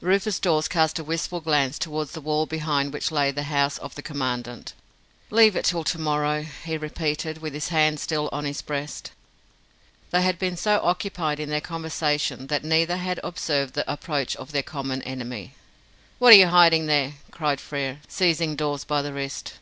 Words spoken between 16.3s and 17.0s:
are you hiding